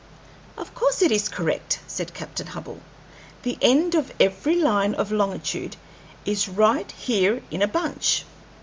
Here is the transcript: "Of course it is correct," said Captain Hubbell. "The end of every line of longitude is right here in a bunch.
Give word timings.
"Of 0.57 0.73
course 0.73 1.03
it 1.03 1.11
is 1.11 1.29
correct," 1.29 1.79
said 1.85 2.15
Captain 2.15 2.47
Hubbell. 2.47 2.79
"The 3.43 3.59
end 3.61 3.93
of 3.93 4.11
every 4.19 4.55
line 4.55 4.95
of 4.95 5.11
longitude 5.11 5.75
is 6.25 6.49
right 6.49 6.91
here 6.91 7.43
in 7.51 7.61
a 7.61 7.67
bunch. 7.67 8.25